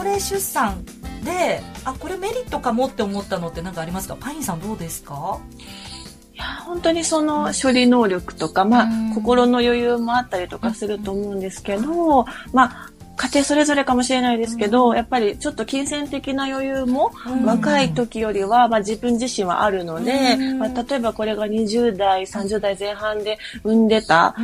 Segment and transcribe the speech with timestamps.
[0.00, 0.82] 高齢出産
[1.26, 4.16] であこれメリットかもって思ったのって何かありますか？
[4.18, 5.38] パインさんどうですか？
[6.32, 12.89] いや本当にその処理能力とか、まあ、心の余裕もあったりとかすると思うんですけど、まあ、
[13.20, 17.12] 家庭それぞれかもしれないですけど、やっぱりちょっと金銭的な余裕も
[17.44, 24.34] 若い時よりは、まあ、自分自身はあるので、まあ、例えばこれが20代30代前半で産んでた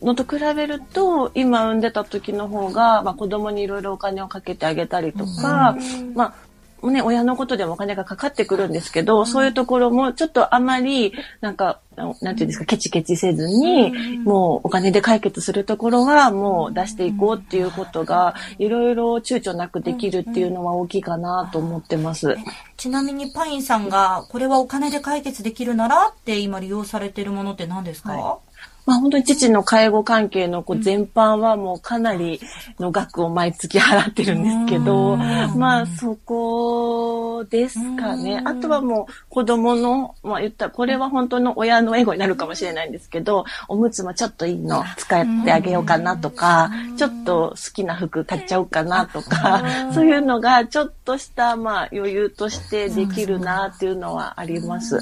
[0.00, 5.76] のと比べると今産んでた時の方が、まあ、子供にいろいろお金をかけてあげたりとか、
[6.14, 6.45] まあ
[6.90, 22.36] ね、親のことでもお金がかかってくるんですけど、うん、そういうところもちょっとあまり、なんか、なんていうんですか、ケチケチせずに、うん、もうお金で解決するところはもう出していこうっていうことが、いろいろ躊躇なくできるっていうのは大きいかなと思ってます。
[22.76, 28.45] ちなみにパインさんが、これはお金で解決できるならって今利用されてるものって何ですか、はい
[28.86, 32.40] まあ本当に父の介護関係のこう全般はもうかなり
[32.78, 38.40] の額を毎月払ってるんですけど、まあそこですかね。
[38.44, 55.00] あとはもう子供の、まあ言ったらこれは本当の親のエゴになるかもしれないんですけど、おむつもちょっといいの使ってあげようかなとか、ちょっと好きな服買っちゃおうかなとか、 そういうのがちょっとしたまあ余裕としてできるなっていうのはあります。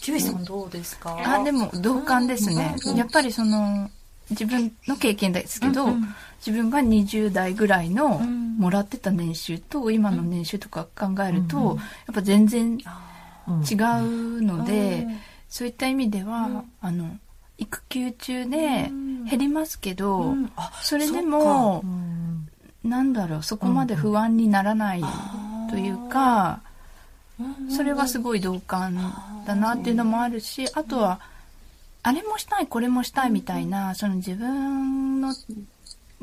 [0.00, 1.18] キュウさんどうですか？
[1.24, 2.76] あ、でも同感ですね。
[2.96, 3.90] やっぱりその、
[4.30, 12.86] 自分の経験ですけど、うんうん、自分が20代ぐらいのもらってた年収と今の年収とか考えると、うん、やっぱ全然違う
[14.42, 17.18] ので、うん、そういった意味では、うん、あの、
[17.58, 18.56] 育休中で
[19.28, 20.34] 減りますけど、
[20.80, 21.84] それでも、
[22.84, 25.02] なんだろう、そこまで不安にならない
[25.68, 26.62] というか、
[27.74, 28.94] それはすごい同感
[29.46, 31.20] だなっていうのもあるし、あとは、
[32.02, 35.34] あれもしたい、これもしたいみたいな、その自分の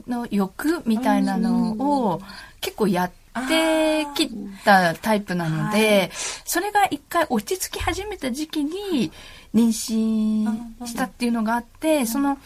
[0.07, 2.21] の欲みたいなのを
[2.61, 3.11] 結構やっ
[3.47, 4.29] てき
[4.63, 6.11] たタイプなので、
[6.45, 9.11] それが一回落ち着き始めた時期に
[9.53, 12.37] 妊娠したっていうのがあって、その、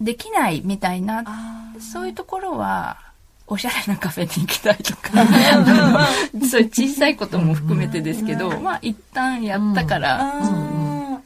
[0.00, 1.24] できないみたいな、
[1.80, 2.98] そういうところは、
[3.46, 5.10] おしゃれなカフェに行きたいとか、
[6.50, 10.34] そういう小さいことも含めてですけど、まあ一旦やったから、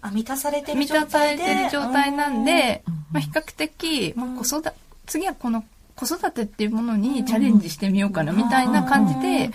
[0.01, 4.73] あ、満たされてる状態満たされてる状態なんで、まあ比較的、まあ子育て、
[5.07, 5.65] 次はこの
[5.95, 9.51] 子育てっていうものにチャレンジしてみようかなみたいな感じで、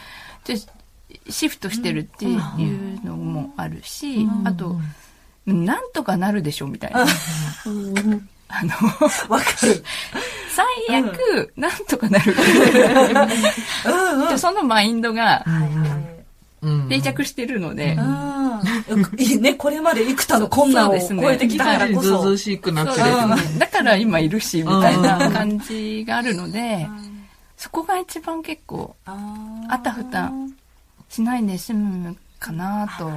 [1.29, 4.79] シフトしてるっていうのもあるし、あと、
[5.45, 7.05] なんとかなるでしょみたいな。
[8.47, 8.71] あの、
[9.29, 9.83] わかる。
[10.55, 10.65] 最
[10.99, 12.35] 悪、なんとかなる。
[14.37, 15.43] そのマインドが、
[16.89, 17.97] 定着してるので。
[19.17, 22.21] いいね、これまで幾多の困難を超えてきたからこそ。
[22.23, 23.07] ずずしくなってる。
[23.57, 26.87] だから今いるし、みたいな感じがあるので、
[27.57, 30.31] そこが一番結構、あたふた
[31.09, 33.11] しないで済むかなと。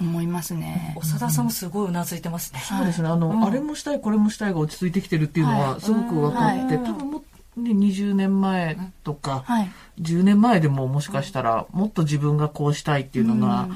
[0.00, 0.96] 思いますね。
[1.02, 2.60] 長田さんもすごいうなずいてますね。
[2.60, 3.08] そうですね。
[3.08, 7.22] あの、うん、あれもしたい、これもしたいが落ち着いてきてるっていうのはすごく分かって、はい、多分も
[7.56, 13.68] ね、20年前とか、はい、10年前でももしかしたらもっと自分がこうしたいっていうのが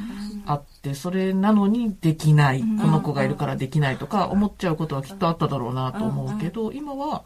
[0.47, 7.25] あって、それなのにできない、この子がいるからできないとか思っちゃうことはきっとあっただろうなと思うけど、今は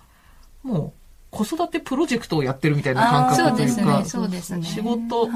[0.63, 5.29] もう子育てプロジェクトをやってるみたいな感覚というか、そうですね、仕事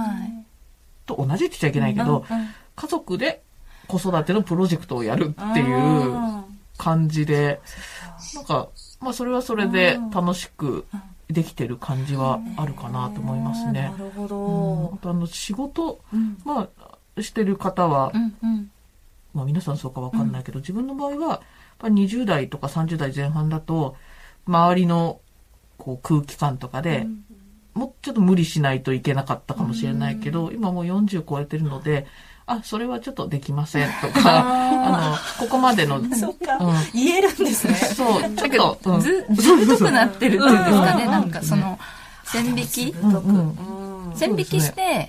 [1.07, 2.25] と同じって言っちゃいけないけど、
[2.75, 3.42] 家族で
[3.99, 6.45] 子育てのプロジェクトをやるっていう
[6.79, 7.61] 感じで、
[8.35, 8.69] なんか、
[9.01, 10.87] まあそれはそれで楽しく
[11.29, 13.93] できてる感じはあるかなと思いますね。
[13.97, 14.37] なるほど。
[15.03, 16.01] うん、あの仕事、
[16.45, 16.69] ま
[17.17, 18.13] あしてる方は、
[19.35, 21.41] まあ皆さんそうかわかんないけど、自分の場合は、やっ
[21.79, 23.97] ぱ20代とか30代前半だと、
[24.47, 25.21] 周りの
[25.77, 27.07] こう空気感とかで、
[27.75, 32.07] もうちょっと無理しないといけなかったかもしれないけど、今もう40超えてるので、
[32.47, 33.89] あ、それはちょっとできません。
[34.03, 36.01] とか、あの、ここまでの。
[36.15, 37.75] そうか、うん、言えるんですね。
[37.75, 41.79] そう、ちょっと、ず、ずっとくなってるっていうんですかね、なんかその、
[42.25, 42.95] 線引き、
[44.17, 45.09] 線引きして、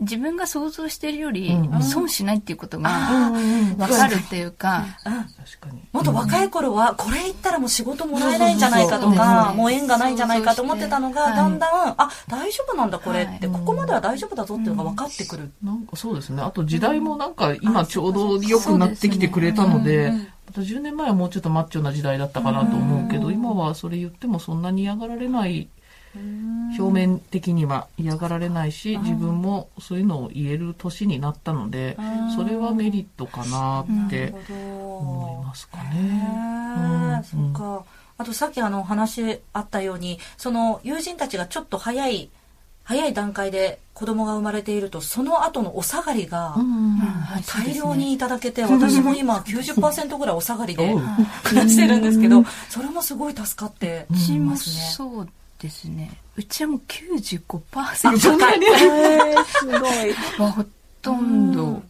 [0.00, 3.30] 自分が想像してるより損しないっていうことが
[3.78, 4.84] 分かるっていうか。
[5.92, 15.52] もっと若い頃はこれ言ったらもう仕事もらえないんじゃないかとか、もう縁がないんじゃないかと思ってたのが、だんだん、あ、大丈夫なんだこれって、ここまでは大丈夫だぞっていうのが分かってくる。
[15.62, 16.42] なんかそうですね。
[16.42, 20.12] あと時代もなんか今ちょうど良くなってきてくれたので、
[20.46, 25.68] また10年前はもうちょっとマッチョな時代だったかなと思うけど、今はそれ言ってもそんなに嫌がられない
[26.78, 31.96] 表面的には嫌がられないし自分もそういうのを言える年になったので
[32.36, 34.34] それはメリットかなって
[34.98, 35.94] 思いますかね。
[36.78, 37.84] うん、そっか。
[38.16, 42.30] あとさっきあの話あったように、その友人たちがちょっと早い、
[42.84, 46.54] 早い段階で子供が生まれていると、その後のお下がりが
[47.46, 50.94] 大量にいただけて、私も今90%ぐらいお下がりで
[51.44, 54.56] 暮らしてるんですけど、それもすごい助かってますね。
[54.92, 55.28] そう
[55.64, 56.10] ですね。
[56.36, 58.30] うちはもう95%す
[59.66, 60.12] ごい。
[60.52, 60.64] ほ
[61.00, 61.82] とんど。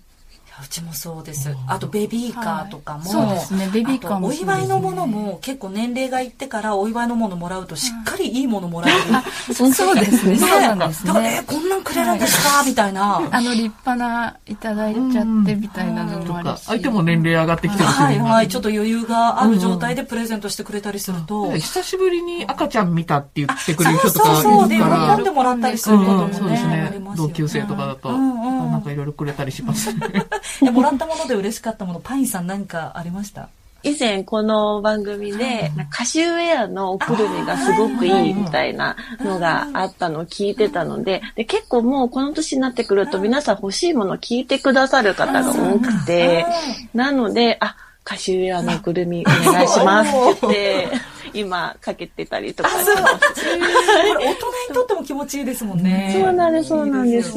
[0.62, 1.54] うちもそうです。
[1.66, 9.54] あとベビーカーとかも、そうですね、ベビーカーも、お祝いのものも結構年齢がいってからお祝いのものもらうとしっかりいいものもらえる。
[9.54, 11.40] そうですね、そうなんですね。
[11.42, 12.62] え、こんなんくれるんですか？
[12.64, 13.16] みたいな。
[13.30, 16.64] あの立派ないただいちゃってみたいなのもあるし。
[16.64, 21.50] 相手も年齢上がってきてるはいはい、ちょっと余裕がある状態でプレゼントしてくれたりすると。
[21.52, 24.82] 久しぶりに赤ちゃん見たって言ってくれる人とかそうそう、で、喜
[25.20, 26.34] んでもらったりすることもね。
[26.34, 27.00] そうですね。
[27.16, 30.26] 同級生とかだと、なんかいろいろくれたりしますね。
[30.72, 33.48] もらったもので嬉しかったもの、パインさん何かありました？
[33.84, 46.46] 以前この番組で、カシウェアのおくるみがすごくいいみたいなのがあったのを聞いてたので、で結構もうこの年になってくると皆さん欲しいものを聞いてくださる方が多くて、
[46.94, 52.86] なので、あ、カシウェアのおくるみお願いしますって言って、今かけてたりとかします。
[52.86, 54.34] 大人に
[54.74, 56.14] とっても気持ちいいですもんね。
[56.18, 57.34] そうなんです、そうなんです。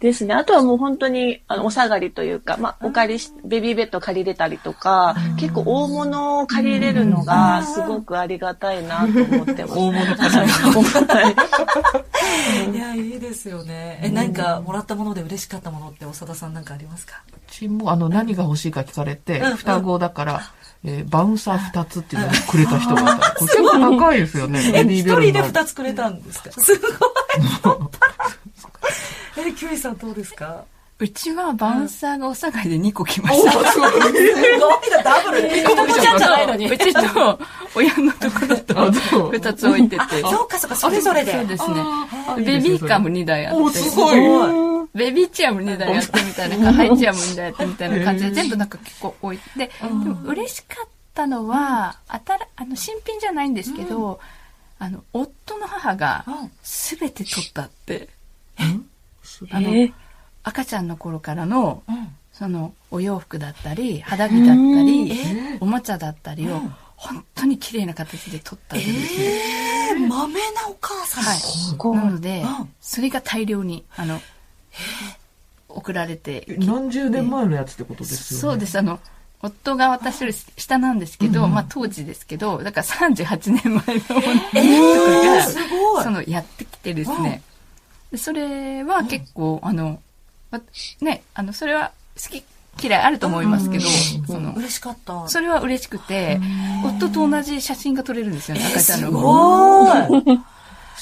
[0.00, 0.34] ですね。
[0.34, 9.74] あとはもう本当に、あの、お下がりというか、まあ、お借りし、ベビーベッド借りれたりとか、結構大物を借りれるのが、すごくありがたいなと思ってます。
[9.78, 10.30] 大物借
[12.72, 14.00] り いや、いいですよね。
[14.02, 17.22] え、何かもらったもので嬉しかったものって、長田さんなんかありますか？
[17.32, 20.40] うちも、あの、何が欲しいか聞かれて、双子だから、
[20.84, 23.16] えー、バウンサー二つっていうのをくれた人がいた。
[23.36, 24.72] これ結構高いですよね。
[24.74, 26.50] え、一人で二つくれたんですか？
[26.60, 26.90] すごい。
[29.48, 30.64] え、キュウイさんどうですか？
[30.98, 33.52] うちはバウンサーがお下がりで2個来ました。
[33.72, 33.96] すごいな、
[35.02, 35.48] ダブル。
[35.64, 36.70] 子供ちゃんじゃないのに。
[36.70, 37.00] うちと
[37.74, 40.20] 親のところと2つ置いてて。
[40.20, 41.32] そうかそうか、それぞれで。
[41.32, 41.76] そうですね。
[42.44, 43.78] ベビーカーも2台あって。
[43.78, 44.18] すごい。
[44.94, 49.38] ベビーチェアも2台やってみたいな、ハイチェアも2台やってみたいな感じで、全部なんか結構置い。
[49.38, 54.20] て、でも嬉しかったのは、あたら、あの、新品じゃないんですけど、
[54.78, 56.24] あの、夫の母が、
[56.62, 58.08] すべて取ったって、
[59.50, 59.72] あの、
[60.42, 61.82] 赤ちゃんの頃からの、
[62.32, 65.12] その、お洋服だったり、肌着だったり、
[65.60, 66.60] おもちゃだったりを、
[66.96, 69.24] 本当に綺麗な形で撮ったんですね。
[69.92, 71.24] えー、豆なお母さん。
[71.24, 71.96] はい。
[71.96, 72.44] なので、
[72.80, 74.20] それが大量に、あの、
[75.68, 78.40] 送られて何十年前のやつってことですよね。
[78.40, 78.78] そうです。
[78.78, 78.98] あの、
[79.42, 84.54] 夫が私より下なんですけど、うん、まあ当時ですけど、だから38年前のものと
[85.56, 87.42] かが、そのやってきてですね。
[88.10, 90.00] でそれは結構、あの、
[91.00, 92.44] ね、あの、それは好き
[92.82, 93.84] 嫌いあると思いますけど、
[94.26, 95.28] その嬉しかった。
[95.28, 96.40] それは嬉しくて、
[96.84, 99.08] 夫と同じ写真が撮れるんですよね、赤ちゃんの。
[99.08, 100.40] すごい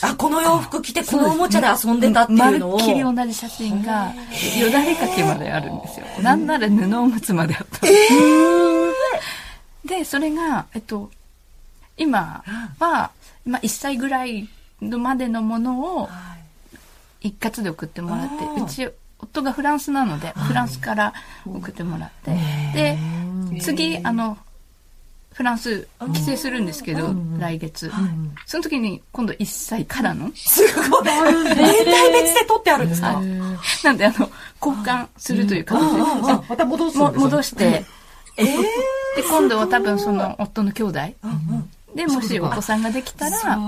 [0.03, 2.79] あ、この洋服着てこのおもちゃで遊んでたっていうのを。
[2.79, 4.13] まるっきり同じ写真が、
[4.61, 6.07] よだれかけまであるんですよ。
[6.23, 7.87] なんなら布おむつまであった。
[7.87, 11.11] えー、で、それが、えっと、
[11.97, 12.45] 今
[12.79, 13.11] は、
[13.45, 14.49] まあ、1歳ぐらい
[14.81, 16.09] のまでのものを、
[17.21, 21.13] 一括で送ってもらって、うち、夫がフランスなので、フランスから
[21.45, 22.37] 送ってもらって、
[22.73, 22.99] で、
[23.61, 24.39] 次、あの、
[25.39, 27.93] フランス帰省するんですけど、来月、
[28.45, 31.05] その時に今度1歳からのすごい。
[31.05, 33.23] 年代別で取ってあるんですか？
[33.85, 34.29] なんであの
[34.61, 36.01] 交換するという形で、
[36.49, 37.85] また戻す戻して、
[38.37, 38.53] えで
[39.31, 40.99] 今度は多分その夫の兄弟、
[41.95, 43.59] で、もしお子さんができたら、そっ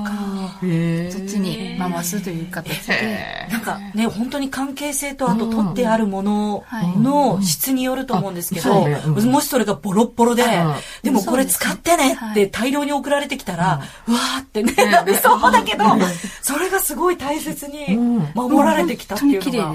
[0.60, 3.48] ちに回すという形で。
[3.50, 6.64] なんかね、本当に関係性とあと取ってあるもの
[6.98, 8.86] の質によると思うんですけど、
[9.26, 10.44] もしそれがボロッボロで、
[11.02, 15.84] でもこれ使ってねって大量に送られてきたら、うわーってね、なりそうだけど、
[16.42, 17.96] それがすごい大切に
[18.34, 19.74] 守られてきたっていうの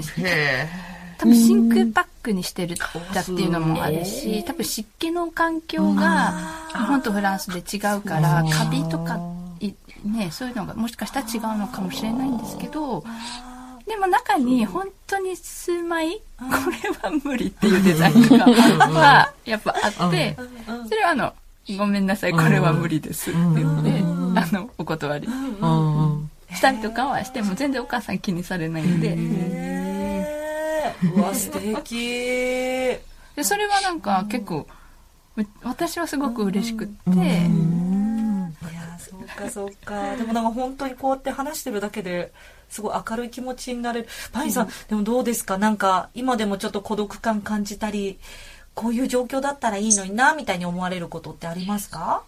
[1.18, 2.76] 多分真空パックにしてる
[3.14, 6.34] だっていうのもあるし、多分湿気の環境が
[6.72, 9.18] 日本とフランスで違うから、カビとか、
[10.04, 13.04] ね、そういうのがもしかしたら違うのかもしれないんですけど、
[13.86, 16.20] でも中に本当に数枚、こ
[16.82, 20.36] れは無理っていうデザインがはやっぱあって、
[20.88, 21.32] それはあの、
[21.78, 25.28] ごめんなさい、これは無理ですって言って、あの、お断り。
[26.54, 29.16] したりとかはしても全然お母さん気にされないんで、
[31.02, 31.96] うわ素敵。
[31.96, 33.00] で
[33.42, 34.66] それはなんか結構
[35.62, 40.16] 私はすごく嬉しくって、いやそうかそうか。
[40.16, 42.32] でもなんか本当にこうやって話してるだけで
[42.70, 44.08] すごい明るい気持ちになれる。
[44.32, 45.58] パインさん、うん、でもどうですか？
[45.58, 48.18] なんか今でもちょっと孤独感感じたり
[48.74, 52.22] こういう状況だったらいいのになみたいに思われることってありますか？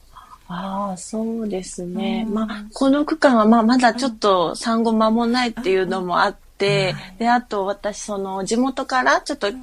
[0.50, 2.26] ああ、そうですね。
[2.30, 6.94] まあ、この区間は、まあ、まだちょっと産後間もないっていうのもあって、で、
[7.28, 9.54] あと私、その、地元からちょっと違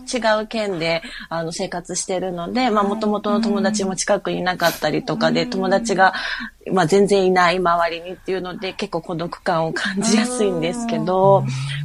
[0.42, 6.14] う県で、あの、生活してるので、まあ、もともとの友達も近くにいなかったりとかで、友達が、
[6.72, 11.44] まあ、全然いない周りにっていうので、結構孤独感を感じやすいんですけど、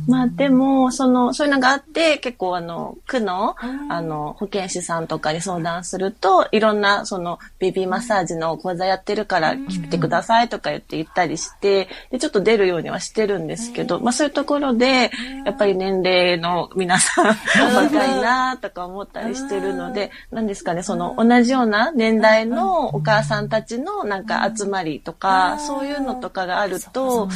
[0.09, 3.57] まあ、でも、その、そういうのがあって、結構あの、区の、
[3.89, 15.11] あの、保健師さんとかに相談すると、いろんな、その、ベビーマッサージの講座やってるから来てくださいとか言って言ったりして、で、ちょっと出るようにはしてるんですけど、まあ、そういうところで、
[15.45, 17.27] やっぱり年齢の皆さん、
[17.75, 27.29] 若いなとか思ったりしてるので、何ですかね、その、同じような年代のお母さんたちのなんか集まりとか、そういうのとかがあると、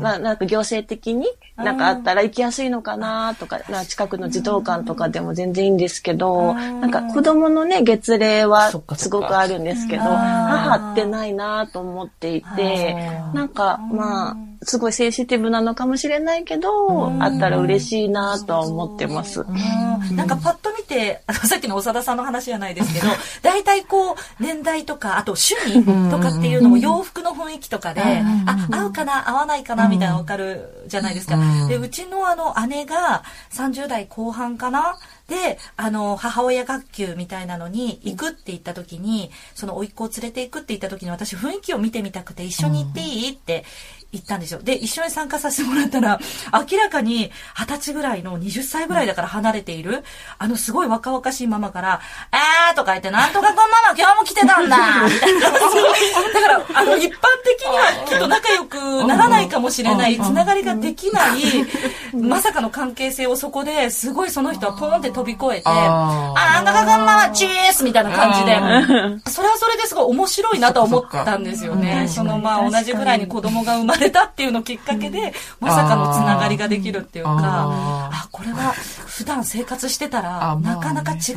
[0.00, 1.26] ななんか行政的に
[1.56, 12.94] なんかあったら行きやすいのかなとか、近くの児童館とかでも全然いいんですけど、なんか子供のね、月齢はすごくあるんですけど、母ってないなと思っていて、
[13.34, 19.44] なんかまあ、すごいセンシティブなのかもしれないけど、あったら嬉しいなとは思ってます。
[20.14, 23.06] なんかパッと見て、あの、さっきの長田さんの話じゃないですけど、
[23.42, 28.02] 大体こう、年代とか、あと趣味とかっていうのも洋服の雰囲気とかで、
[28.46, 31.36] あ、合うかな、合わないかな、みたいなわかるじゃないですか。
[31.68, 33.22] で、うちのあの、姉が
[33.52, 34.96] 30代後半かな？
[35.28, 43.30] で、あの、母親学級みたいなのに行くって言った時に、その甥っ子を連れて行くって言った時に私雰囲気を見てみたくて一緒に行っていい？
[43.32, 43.64] って
[44.10, 44.60] 行ったんですよ。
[44.62, 46.18] で、一緒に参加させてもらったら、
[46.70, 50.02] 明らかに二十歳ぐらいの20歳ぐらいだから離れている、
[50.38, 52.00] あのすごい若々しいママから、
[52.32, 55.40] えーとか言って、なんとかくんママ今日も来てたんだみたいな。
[55.50, 61.40] だから、あの、一般的にはきっと仲良くならないかもしれない、つながりができない、
[62.16, 72.08] まさかの関係性をそこですごいその人はポンって飛び越えて、あなんとかくんママチースみたいな感じで、それはそれですごい面白いなと思ったんですよね。
[72.08, 81.34] そのまあ同じぐらいに子供が生まれれたっていうのをきっかけで、まさかのつながりができるっていうか、あこれは普段生活してたら、なかなか違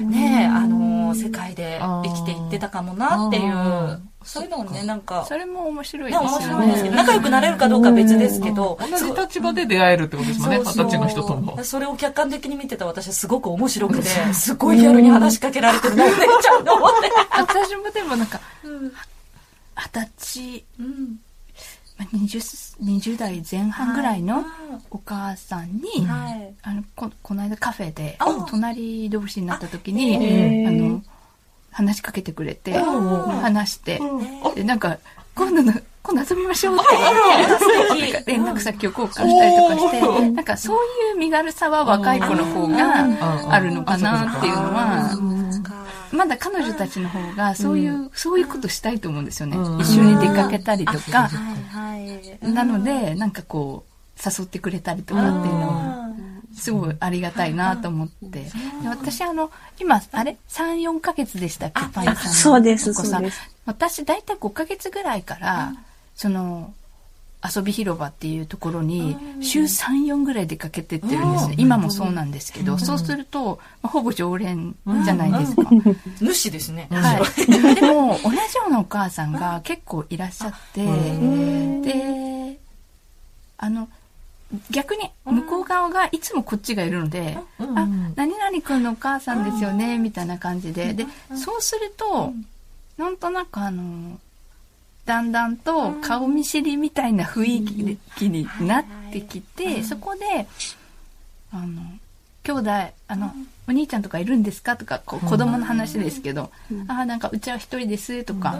[0.00, 5.24] う、ねあの、世界で生きていってたかもなっていう、そういうのをね、なんか。
[5.26, 6.28] それも面白いですね。
[6.28, 8.78] 面白いですけど、仲良くなれるかどうか別ですけど。
[8.78, 11.64] 同じ立場で出会えるってことですもんね、二十歳の人とも。
[11.64, 14.04] それを客観的に見てた私はすごく面白くて、
[14.34, 15.96] すごいギャルに話しかけられてる。
[15.96, 17.10] な、お姉ちゃんと思って。
[17.38, 20.64] 私もでもなんか、二十歳、
[22.04, 24.44] 20, 20代前半ぐらいの
[24.90, 31.02] お母さんに、はい、あのここの間カフェで隣同士になった時にあの
[31.70, 34.00] 話しかけてくれて話して
[34.54, 34.98] でなんか
[35.34, 36.78] 今度の今度遊びましょうっ
[38.24, 45.37] て連絡先を交換したりとかしてなんかそういう身軽さは若い子の方があるのかなっていうのは
[46.12, 49.56] まだ彼女たちの方がそういう、うん、そういうことしたいと思うんですよね。
[49.56, 51.30] うん、一緒に出かけたりとか。
[52.42, 53.88] なので、なんかこう、
[54.24, 56.08] 誘ってくれたりとかっていうのは、
[56.54, 58.40] すごいありがたいなと思って。
[58.40, 58.50] で
[58.88, 59.50] 私、あの、
[59.80, 61.82] 今、あれ ?3、4ヶ月でしたっけ？
[61.92, 63.40] パイさんそうです、そうです。
[63.66, 65.74] 私、大体5ヶ月ぐらいから、
[66.16, 66.72] その、
[67.44, 71.54] 遊び広場っていうところに週34ぐらい出かけてってるんですね。
[71.58, 75.70] 今もそうなんですけど、そうすると、ほぼ常連じゃないですか。
[76.20, 76.88] 主ですね。
[76.90, 77.74] はい。
[77.76, 80.84] でも、同じようなお母さんが 結構いらっしゃって、
[81.82, 82.58] で、
[83.56, 83.88] あの、
[84.70, 90.92] 逆に向こう側がいつもこっちがいるので、あ、何々くんのお母さんですよね、みたいな感じで。
[90.92, 92.32] で、そうすると、
[92.96, 94.18] なんとなくあの、
[95.08, 100.46] だんだんと顔見知りみたいな雰囲気になってきて、そこで、
[101.50, 101.80] あの、
[102.42, 102.70] 兄弟、
[103.08, 103.32] あの、
[103.66, 104.76] お兄ちゃんとかいるんですか？
[104.76, 106.50] とか、こう子供の話ですけど、
[106.88, 108.22] ああ、なんかうちは一人です。
[108.24, 108.58] とか、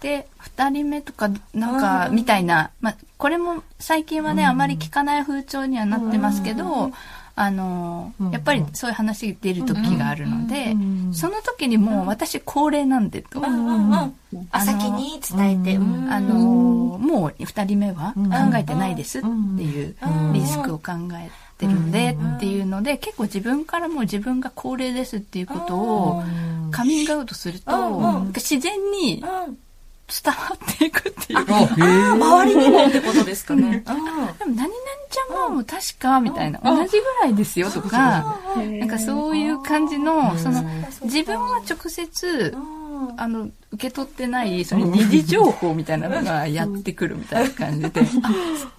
[0.00, 6.92] で、二人目とか、なんか、みたいな、まあ、これも最近はね、あまり聞かない風潮にはなってますけど、
[7.42, 10.76] あの、やっぱりそういう話出る時があるので、
[11.10, 13.40] その時にもう私高齢なんでと。
[14.50, 15.76] あ、先に伝えて。
[16.10, 16.34] あの、
[16.98, 19.26] もう二人目は考えてないですって
[19.62, 19.96] いう
[20.34, 21.90] リスクを考えてるん。
[21.90, 26.22] でっていうので、結構自分からも自分が高齢ですっていうことを
[26.70, 29.24] カミングアウトすると、自然に
[30.10, 31.38] 伝わっていくっていう。
[32.12, 33.84] 周りにもってことですかね。
[33.86, 33.96] でも、
[34.38, 34.68] 何々
[35.10, 40.64] ちゃんも確か、みたいな、同じぐらいですよとか、なんかそういう感じの、その、
[41.04, 42.56] 自分は直接、
[43.16, 48.00] あの、受け取ってない、その二次情報みたいなのがやってくるみたいな感じで、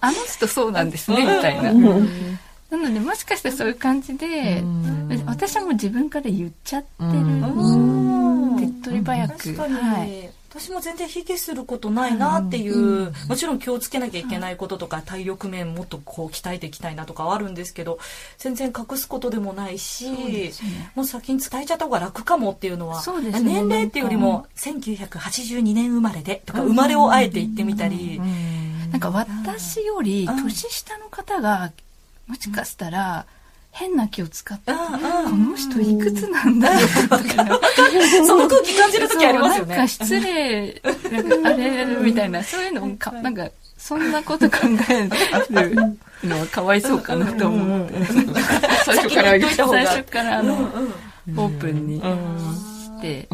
[0.00, 1.72] あ、あの人そうなんですね、みたいな。
[1.72, 4.62] なので、もしかしてそういう感じで、
[5.26, 7.10] 私はもう自分から言っちゃってる。
[8.58, 9.54] 手っ取り早く。
[9.56, 10.30] はい。
[10.54, 17.98] 私も全然卑下することないなっていう、うん、もちろん気をつけなきゃいけないこととか、体力面もっとこう鍛えていきたいなとかはあるんですけど
[18.36, 20.52] 全然隠すことでもないし、ね、
[20.94, 28.20] もう先に伝えちゃった方が楽かもっていうのは、ね、年齢っていうよりも1982年生まれでとか生まれをあえて言ってみたり、
[28.90, 31.72] なんか私より年下の方が
[32.26, 33.26] もしかしたら、
[33.72, 34.78] 変な気を使って、こ
[35.30, 36.88] の人いくつなんだろう
[38.26, 39.76] その空気感じる時ありますよね。
[39.76, 40.82] なんか失礼、
[41.44, 43.48] あれみたいな、そういうのか、なんか、
[43.78, 44.58] そんなこと考
[44.90, 45.08] え
[45.64, 47.94] るのはかわいそうかなと思って。
[48.84, 53.26] 最初から、最初からあの、オープンにして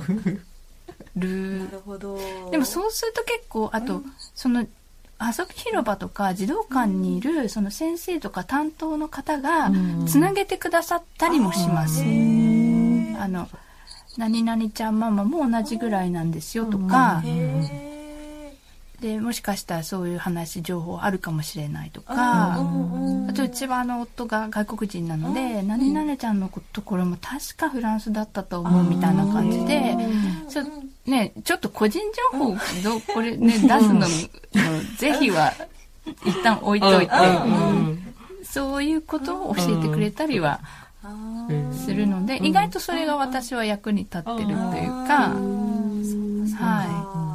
[1.16, 1.61] る。
[1.61, 2.16] なるほど。
[2.52, 4.02] でもそうすると結構、あと、
[4.37, 4.64] その、
[5.21, 9.71] 遊び広場とか児童館にいるその先生とか担当の方が
[10.07, 12.03] つなげてくださったりもします。
[13.21, 13.49] あの
[14.17, 17.23] 何々ちゃんママも同じぐらいなんですよとか、
[19.01, 29.97] でもしかしたらそういう話情報あるかもしれないとか、あとうちはあの夫が外国人なので、何々ちゃんのところも確かフランスだったと思うみたいな感じで、
[30.49, 30.63] ちょ
[31.09, 32.00] ね、ちょっと個人
[32.33, 34.07] 情報どこれね、 出すのの
[34.99, 35.53] 是非は
[36.25, 37.12] 一旦置いといて、
[38.45, 40.61] そういうことを教えてくれたりは
[41.85, 44.55] するので、意外とそれが私は役に立ってるという
[45.07, 45.35] か、
[46.61, 47.28] はい。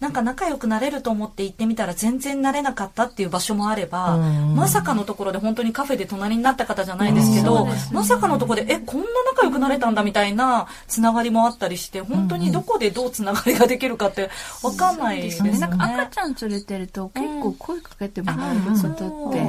[0.00, 4.16] なんか仲良くなれると思って行ってみたら全然なれなかったっていう場所もあれば、
[4.54, 14.30] まさかのところで本当にカフェで隣になった方じゃないですけど、まさかのところで、え、こんな仲良くなれたんだみたいなつながりもあったりして、本当にどこでどうつながりができるかって
[14.62, 15.58] わかんないですね。
[15.58, 19.40] なんか赤ちゃん連れてると結構声かけてもらえることって、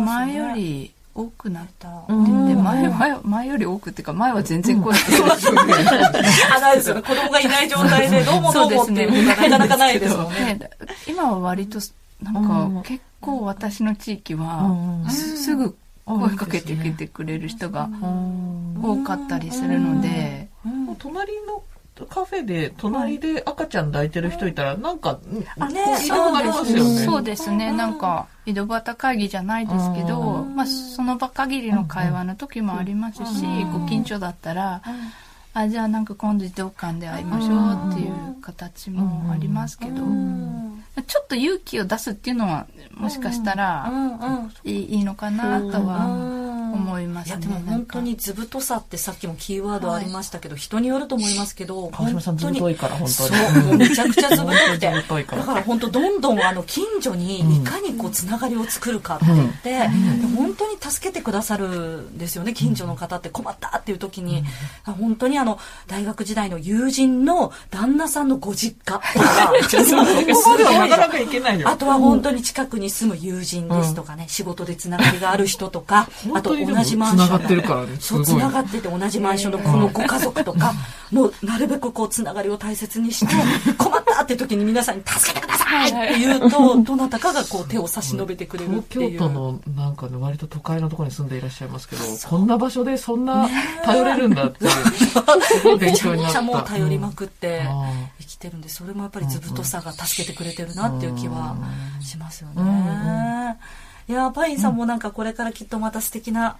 [0.00, 1.88] 前より多くなった。
[2.08, 4.98] で前前前より多くっていうか前は全然声が
[6.56, 7.02] あないですよね。
[7.02, 10.60] 子供がいない状態でどうもどうもっていうことがなかなかないですもんね。
[11.08, 11.78] 今は割と
[12.22, 14.76] なんか結構私の地域は
[15.08, 15.74] すぐ
[16.04, 17.88] 声かけてきてくれる人が
[18.82, 20.48] 多かったりするので。
[20.98, 21.62] 隣の
[22.04, 25.18] カフェで隣で赤ちゃん抱いてる人いたらなんか、
[25.58, 27.04] あね、そうですね。
[27.06, 27.72] そうですね。
[27.72, 34.82] なんか井戸端会議じゃないですけど、まあその場限りの会話の時もありますし、ご近所だったら、
[35.54, 40.02] あじゃあなんか今度児童館で会いましょうっていう形もありますけど、
[41.06, 43.90] ちょっと勇気を出すっていうのはもしかしたら
[44.64, 46.45] いいのかなとは
[46.76, 47.30] 思いますね。
[47.30, 53.30] いやでも本当に図太さってさっきもキーワードありましたけど、はい、人によると思いますけど、川島さん図太いから本当に。
[53.64, 54.90] そう、めちゃくちゃ図太くて。
[55.36, 59.88] だから本当どんどんあの近所にいかにこうつながりを作るかって言って、
[60.22, 64.44] うん、本当に助けてくださるんですよね、近所の方って困ったっていう時に、
[64.86, 69.52] うん、本当にあの大学時代の友人の旦那さんのご実家とか、
[70.76, 71.68] なかなか行けないよ。
[71.68, 77.28] あとは本当に近くに住む友人ですとかね、仕事でつながりがある人とか、あと同じマンション。
[77.28, 77.96] 繋がってるからね。
[78.00, 80.72] そう、繋がってて同じマンションのこのご家族とか、
[81.12, 83.34] もうなるべくこう、つながりを大切にして、
[83.78, 89.10] 困ったって時に皆さんに助けてくださいって言うと、どなたかがこう手を差し伸べてくれるっていう。
[89.10, 93.48] 東京都のなんかね、割と都会のところに住んでいらっしゃいますけど、こんな場所でそんな
[93.84, 96.40] 頼れるんだって、 すごい勉強になった。
[96.40, 97.66] めちゃもう頼りまくって
[98.20, 101.56] 生きてるんで、それもやっぱりずぶとさが助けてくれてるなっていう気は
[102.00, 103.56] しますよね。
[104.08, 106.56] いやパインさんもなんかこれからきっとまた素敵な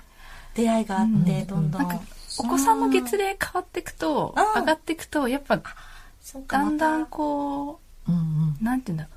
[0.54, 2.00] 出会いがあって、どんどん。
[2.38, 5.60] お子さんの月齢変わっていくと、上がっていくと、やっぱ、
[6.48, 9.12] だんだんこう、なんていうんだろう。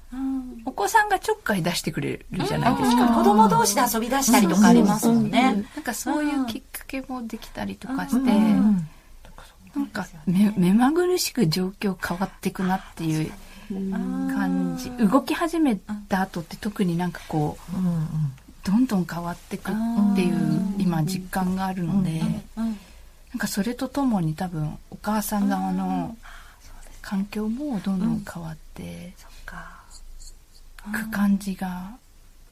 [0.65, 3.07] お子さんがちょっかい出してくれるじゃないですか。
[3.07, 5.65] 子供同士で遊び出したりとかありますもんね。
[5.75, 13.31] なんかそういうきっかけもできたりとかして、なんか目目まぐるしく状況変わっていくなっていう
[13.69, 14.89] 感じ。
[14.91, 15.75] 動き始め
[16.08, 17.75] た後って特になんかこう、
[18.65, 20.36] どんどん変わっていくっていう
[20.77, 22.21] 今実感があるので、
[22.55, 22.75] なん
[23.38, 26.17] かそれとともに多分お母さん側の
[27.01, 29.13] 環境もどんどん変わって
[30.88, 31.97] いく感じが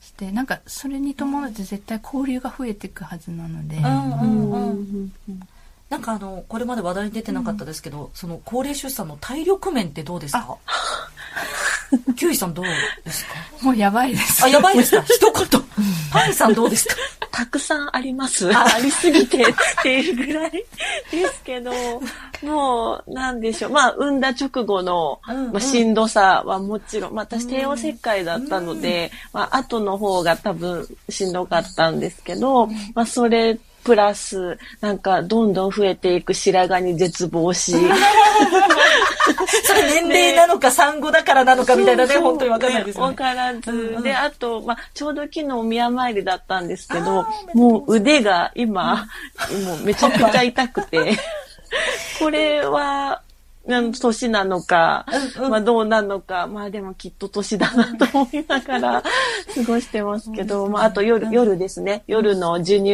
[0.02, 3.78] してなんかそれに伴って絶対交流が増えていくはずなので。
[5.90, 10.58] なんかあのこれまで話題に出てなかったですけど、うん、その高齢出産の体力面ってどうですか？
[12.16, 12.66] キュウイさんどう
[13.06, 13.32] ですか？
[13.62, 14.44] もうやばいです。
[14.44, 15.04] あ、やばいですか？
[15.08, 15.62] 一言。
[16.12, 16.96] パンさんどうですか？
[17.32, 18.50] たくさんあります。
[18.56, 19.46] ありすぎて っ
[19.84, 20.64] ていうぐらいで
[21.32, 21.72] すけど、
[22.44, 23.72] もう、なんでしょう。
[23.72, 37.78] まあ、産んだ直後の、まあ、しんどさはもちろん、まあ、私帝王切開だったので、まあ、後の方が多分しんどかったんですけど、まあ、それプラス、なんか、どんどん増えていく白髪に絶望し、そ
[39.74, 43.10] れ年齢なのか産後だからなのかみたいなね、本当にわかんないですよね。
[43.12, 49.08] わからず、うんうん、で、あと、まあ、ちょうど昨日宮参りだったんですけど、もう腕が今、
[49.66, 51.14] もうめちゃくちゃ痛くて、
[52.20, 53.22] これは、
[53.68, 55.06] 年なのか、
[55.38, 59.04] うんうん、まあどうなのか、まあでもきっと年だなと思いながら
[59.56, 62.04] 過ごしてますけど、まああと夜、夜ですね。
[62.08, 62.92] 夜の授乳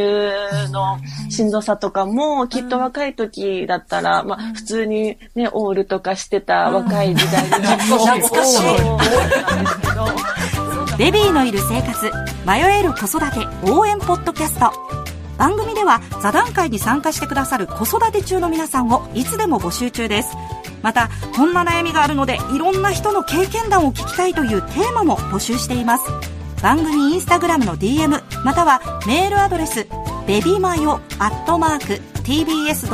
[0.71, 0.97] の
[1.29, 8.61] しんどさとかも、きっと若い時だったら、まあ普通にね、オールとかしてた若い時代に懐かしい。
[10.97, 12.11] ベビーのいる生活、
[12.45, 15.03] 迷える子育て応援ポッドキャスト。
[15.37, 20.35] 番組では座談会に参加してくださる子育て中の皆さんをいつでも募集中です
[20.83, 26.03] またこんな悩みがあるのでいろんな人の経験談を聞きたいというテーマも募集しています。
[26.61, 29.85] 番組インスタグラムの DM またはメールアドレス
[30.25, 32.93] ベビマヨアットマーク tbs.co.jp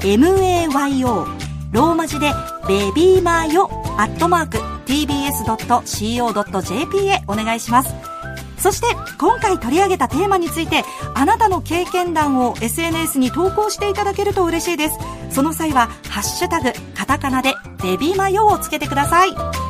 [0.00, 1.26] bebimayo
[1.72, 2.30] ローマ字で
[2.68, 5.88] ベビーマヨアットマーク tbs.co.jp
[7.08, 8.05] へお願いします。
[8.66, 10.82] そして今回取り上げたテーマについて
[11.14, 14.98] あなたの経験談を SNS に投稿していただけると嬉しいです。
[15.30, 19.65] その際は「ハッシュタグカタカナ」で「デビーマヨ」をつけてください。